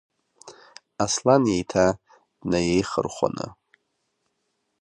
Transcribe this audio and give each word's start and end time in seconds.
Аслан 1.03 1.43
еиҭа 1.53 1.85
днаиеихырхәаны. 2.41 3.45